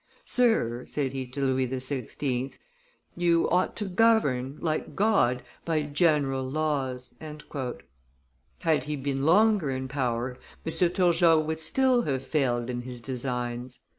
"Sir," 0.25 0.83
said 0.87 1.13
he 1.13 1.27
to 1.27 1.41
Louis 1.45 1.67
XVI., 1.67 2.57
"you 3.15 3.47
ought 3.51 3.75
to 3.75 3.85
govern, 3.85 4.57
like 4.59 4.95
God, 4.95 5.43
by 5.63 5.83
general 5.83 6.41
laws." 6.43 7.13
Had 7.21 8.83
he 8.85 8.95
been 8.95 9.21
longer 9.21 9.69
in 9.69 9.87
power, 9.87 10.39
M. 10.65 10.71
Turgot 10.71 11.45
would 11.45 11.59
still 11.59 12.01
have 12.01 12.25
failed 12.25 12.71
in 12.71 12.81
his 12.81 12.99
designs. 12.99 13.79